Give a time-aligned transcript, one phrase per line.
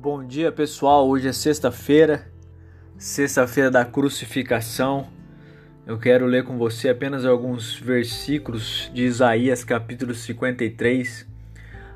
[0.00, 2.30] Bom dia pessoal, hoje é sexta-feira,
[2.96, 5.08] sexta-feira da crucificação.
[5.84, 11.26] Eu quero ler com você apenas alguns versículos de Isaías capítulo 53,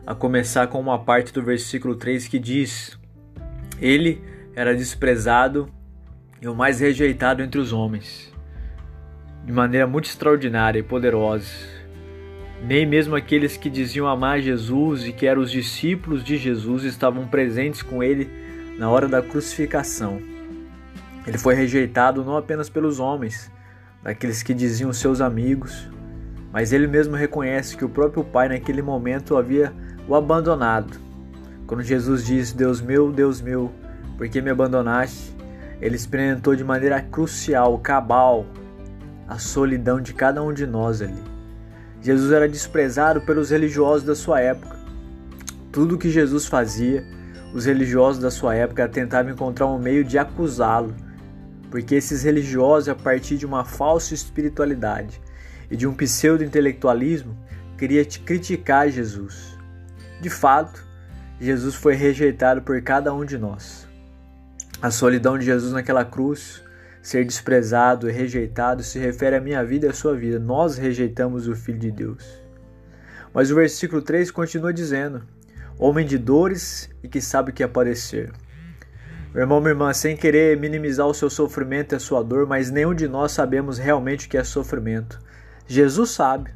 [0.04, 2.98] a começar com uma parte do versículo 3 que diz:
[3.80, 4.20] Ele
[4.56, 5.68] era desprezado
[6.40, 8.32] e o mais rejeitado entre os homens,
[9.46, 11.81] de maneira muito extraordinária e poderosa
[12.62, 17.26] nem mesmo aqueles que diziam amar Jesus e que eram os discípulos de Jesus estavam
[17.26, 18.30] presentes com ele
[18.78, 20.20] na hora da crucificação.
[21.26, 23.50] Ele foi rejeitado não apenas pelos homens,
[24.02, 25.88] daqueles que diziam seus amigos,
[26.52, 29.72] mas ele mesmo reconhece que o próprio Pai naquele momento havia
[30.06, 30.98] o abandonado.
[31.66, 33.72] Quando Jesus diz: Deus meu, Deus meu,
[34.16, 35.34] por que me abandonaste?
[35.80, 38.46] Ele experimentou de maneira crucial, cabal,
[39.26, 41.31] a solidão de cada um de nós ali.
[42.02, 44.76] Jesus era desprezado pelos religiosos da sua época.
[45.70, 47.04] Tudo que Jesus fazia,
[47.54, 50.94] os religiosos da sua época tentavam encontrar um meio de acusá-lo,
[51.70, 55.20] porque esses religiosos, a partir de uma falsa espiritualidade
[55.70, 57.38] e de um pseudo-intelectualismo,
[57.78, 59.56] queriam criticar Jesus.
[60.20, 60.84] De fato,
[61.40, 63.88] Jesus foi rejeitado por cada um de nós.
[64.80, 66.62] A solidão de Jesus naquela cruz
[67.02, 70.38] Ser desprezado e rejeitado se refere à minha vida e à sua vida.
[70.38, 72.40] Nós rejeitamos o Filho de Deus.
[73.34, 75.22] Mas o versículo 3 continua dizendo:
[75.76, 77.70] Homem de dores e que sabe o que é.
[79.34, 82.70] Meu irmão, minha irmã, sem querer minimizar o seu sofrimento e a sua dor, mas
[82.70, 85.18] nenhum de nós sabemos realmente o que é sofrimento.
[85.66, 86.54] Jesus sabe.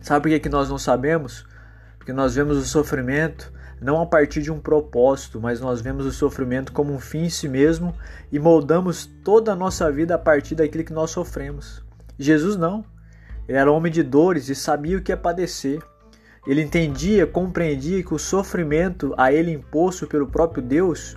[0.00, 1.44] Sabe por que, que nós não sabemos?
[1.98, 6.12] Porque nós vemos o sofrimento não a partir de um propósito, mas nós vemos o
[6.12, 7.94] sofrimento como um fim em si mesmo
[8.30, 11.82] e moldamos toda a nossa vida a partir daquilo que nós sofremos.
[12.18, 12.84] Jesus não.
[13.48, 15.82] Ele era homem de dores e sabia o que é padecer.
[16.46, 21.16] Ele entendia, compreendia que o sofrimento a ele imposto pelo próprio Deus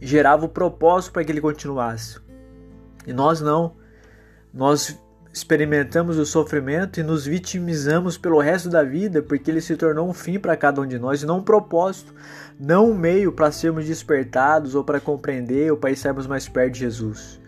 [0.00, 2.18] gerava o propósito para que ele continuasse.
[3.06, 3.76] E nós não.
[4.52, 5.00] Nós
[5.32, 10.12] experimentamos o sofrimento e nos vitimizamos pelo resto da vida porque ele se tornou um
[10.12, 12.12] fim para cada um de nós e não um propósito,
[12.58, 16.80] não um meio para sermos despertados ou para compreender ou para estarmos mais perto de
[16.80, 17.40] Jesus.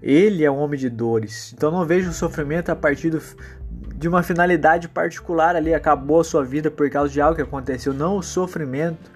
[0.00, 3.20] Ele é um homem de dores, então não vejo o sofrimento a partir do,
[3.96, 7.92] de uma finalidade particular ali, acabou a sua vida por causa de algo que aconteceu.
[7.92, 9.10] Não, o sofrimento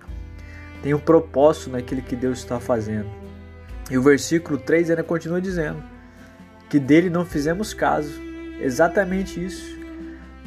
[0.83, 3.09] tem um propósito naquilo que Deus está fazendo.
[3.91, 5.83] E o versículo 3 ainda continua dizendo:
[6.71, 8.23] que dele não fizemos caso.
[8.61, 9.77] Exatamente isso.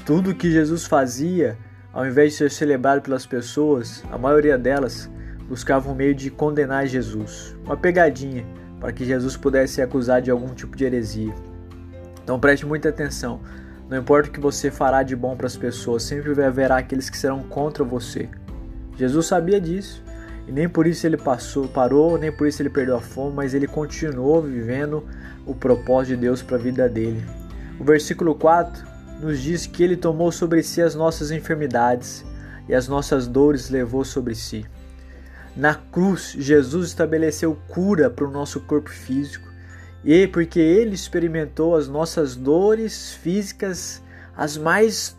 [0.05, 1.57] Tudo que Jesus fazia,
[1.91, 5.11] ao invés de ser celebrado pelas pessoas, a maioria delas
[5.49, 8.45] buscava um meio de condenar Jesus, uma pegadinha
[8.79, 11.33] para que Jesus pudesse ser acusado de algum tipo de heresia.
[12.23, 13.41] Então preste muita atenção.
[13.89, 17.17] Não importa o que você fará de bom para as pessoas, sempre haverá aqueles que
[17.17, 18.29] serão contra você.
[18.95, 20.01] Jesus sabia disso.
[20.47, 23.53] E nem por isso ele passou, parou, nem por isso ele perdeu a fome, mas
[23.53, 25.07] ele continuou vivendo
[25.45, 27.23] o propósito de Deus para a vida dele.
[27.79, 28.85] O versículo 4
[29.21, 32.25] nos diz que ele tomou sobre si as nossas enfermidades
[32.67, 34.65] e as nossas dores levou sobre si.
[35.55, 39.47] Na cruz, Jesus estabeleceu cura para o nosso corpo físico,
[40.03, 44.01] e porque ele experimentou as nossas dores físicas,
[44.35, 45.15] as mais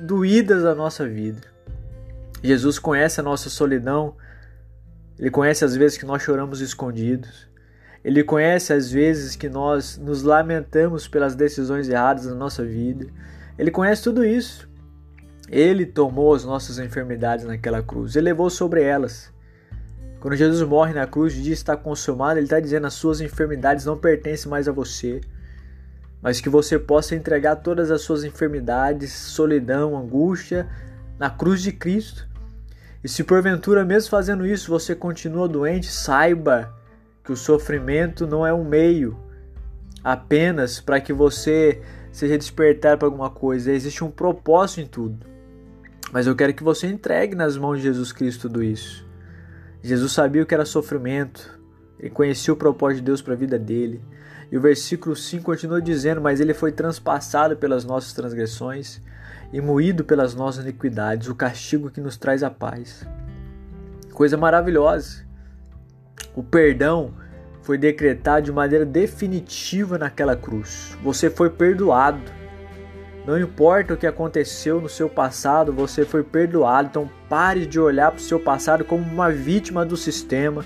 [0.00, 1.42] doídas da nossa vida.
[2.42, 4.16] Jesus conhece a nossa solidão,
[5.18, 7.48] ele conhece as vezes que nós choramos escondidos.
[8.04, 13.06] Ele conhece as vezes que nós nos lamentamos pelas decisões erradas da nossa vida.
[13.58, 14.68] Ele conhece tudo isso.
[15.48, 18.16] Ele tomou as nossas enfermidades naquela cruz.
[18.16, 19.32] Ele levou sobre elas.
[20.20, 23.84] Quando Jesus morre na cruz, o dia está consumado, ele está dizendo: as suas enfermidades
[23.84, 25.20] não pertencem mais a você,
[26.22, 30.66] mas que você possa entregar todas as suas enfermidades, solidão, angústia,
[31.18, 32.26] na cruz de Cristo.
[33.04, 36.74] E se porventura, mesmo fazendo isso, você continua doente, saiba
[37.22, 39.14] que o sofrimento não é um meio
[40.02, 43.70] apenas para que você seja despertado para alguma coisa.
[43.70, 45.26] Existe um propósito em tudo.
[46.10, 49.06] Mas eu quero que você entregue nas mãos de Jesus Cristo tudo isso.
[49.82, 51.60] Jesus sabia o que era sofrimento,
[51.98, 54.02] ele conhecia o propósito de Deus para a vida dele.
[54.50, 59.02] E o versículo 5 continua dizendo: Mas ele foi transpassado pelas nossas transgressões
[59.54, 63.06] e moído pelas nossas iniquidades, o castigo que nos traz a paz.
[64.12, 65.24] Coisa maravilhosa.
[66.34, 67.14] O perdão
[67.62, 70.98] foi decretado de maneira definitiva naquela cruz.
[71.04, 72.20] Você foi perdoado.
[73.24, 76.88] Não importa o que aconteceu no seu passado, você foi perdoado.
[76.88, 80.64] Então pare de olhar para o seu passado como uma vítima do sistema,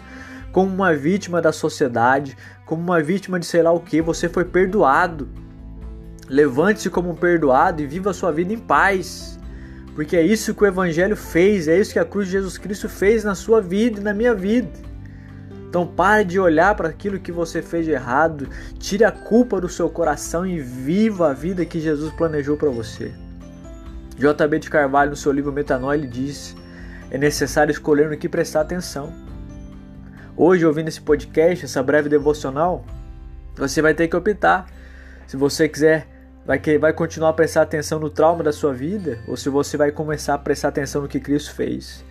[0.50, 4.00] como uma vítima da sociedade, como uma vítima de sei lá o que.
[4.00, 5.29] Você foi perdoado.
[6.28, 9.38] Levante-se como um perdoado e viva a sua vida em paz,
[9.94, 12.88] porque é isso que o Evangelho fez, é isso que a cruz de Jesus Cristo
[12.88, 14.70] fez na sua vida e na minha vida.
[15.69, 18.48] Então pare de olhar para aquilo que você fez de errado,
[18.78, 23.12] tire a culpa do seu coração e viva a vida que Jesus planejou para você.
[24.16, 26.56] JB de Carvalho, no seu livro Metanol, ele diz:
[27.10, 29.12] é necessário escolher no que prestar atenção.
[30.36, 32.84] Hoje, ouvindo esse podcast, essa breve devocional,
[33.56, 34.66] você vai ter que optar.
[35.26, 36.06] Se você quiser,
[36.48, 39.92] vai, vai continuar a prestar atenção no trauma da sua vida, ou se você vai
[39.92, 42.04] começar a prestar atenção no que Cristo fez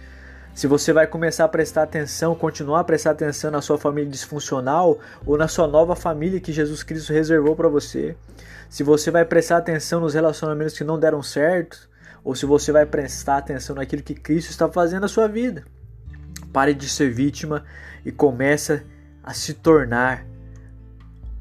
[0.58, 4.98] se você vai começar a prestar atenção, continuar a prestar atenção na sua família disfuncional
[5.24, 8.18] ou na sua nova família que Jesus Cristo reservou para você.
[8.68, 11.88] Se você vai prestar atenção nos relacionamentos que não deram certo,
[12.24, 15.64] ou se você vai prestar atenção naquilo que Cristo está fazendo na sua vida.
[16.52, 17.64] Pare de ser vítima
[18.04, 18.84] e começa
[19.24, 20.26] a se tornar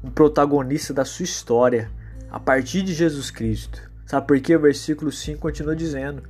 [0.03, 1.89] um protagonista da sua história
[2.29, 3.81] a partir de Jesus Cristo.
[4.05, 4.55] Sabe por quê?
[4.55, 6.23] O versículo 5 continua dizendo: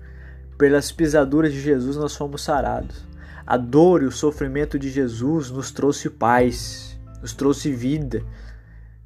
[0.57, 3.05] pelas pisaduras de Jesus nós fomos sarados.
[3.45, 8.23] A dor e o sofrimento de Jesus nos trouxe paz, nos trouxe vida.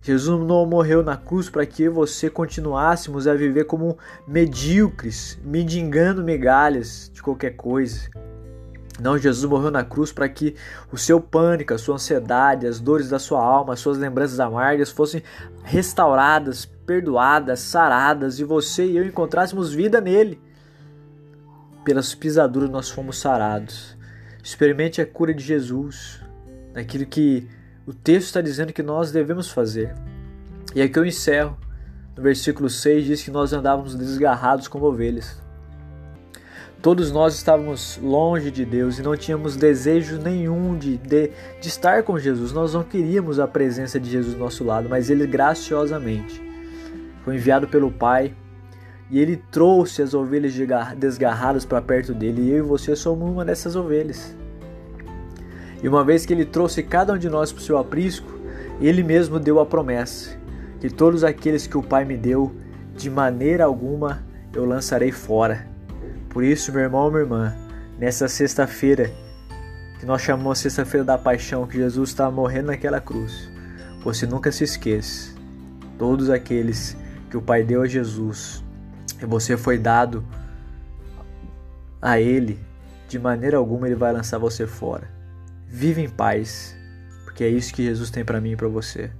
[0.01, 3.97] Jesus não morreu na cruz para que você continuássemos a viver como
[4.27, 8.09] medíocres, mendigando migalhas de qualquer coisa.
[8.99, 10.55] Não, Jesus morreu na cruz para que
[10.91, 14.91] o seu pânico, a sua ansiedade, as dores da sua alma, as suas lembranças amargas
[14.91, 15.23] fossem
[15.63, 20.41] restauradas, perdoadas, saradas e você e eu encontrássemos vida nele
[21.83, 23.97] pelas pisaduras nós fomos sarados.
[24.43, 26.21] Experimente a cura de Jesus,
[26.73, 27.47] naquilo que
[27.85, 29.93] o texto está dizendo que nós devemos fazer.
[30.75, 31.57] E aqui eu encerro.
[32.15, 35.41] No versículo 6 diz que nós andávamos desgarrados como ovelhas.
[36.81, 41.31] Todos nós estávamos longe de Deus e não tínhamos desejo nenhum de, de,
[41.61, 42.51] de estar com Jesus.
[42.51, 46.41] Nós não queríamos a presença de Jesus do nosso lado, mas Ele graciosamente
[47.23, 48.33] foi enviado pelo Pai
[49.09, 50.53] e ele trouxe as ovelhas
[50.97, 54.33] desgarradas para perto dele, e eu e você somos uma dessas ovelhas.
[55.83, 58.31] E uma vez que ele trouxe cada um de nós para o seu aprisco,
[58.79, 60.37] ele mesmo deu a promessa:
[60.79, 62.55] que todos aqueles que o Pai me deu,
[62.95, 64.23] de maneira alguma
[64.53, 65.70] eu lançarei fora.
[66.31, 67.55] Por isso, meu irmão, minha irmã,
[67.99, 69.11] nessa sexta-feira,
[69.99, 73.49] que nós chamamos Sexta-feira da Paixão, que Jesus está morrendo naquela cruz,
[74.01, 75.35] você nunca se esqueça:
[75.97, 76.95] todos aqueles
[77.29, 78.63] que o Pai deu a Jesus,
[79.21, 80.25] e você foi dado
[82.01, 82.57] a Ele,
[83.09, 85.07] de maneira alguma Ele vai lançar você fora.
[85.67, 86.75] Vive em paz,
[87.25, 89.11] porque é isso que Jesus tem para mim e para você.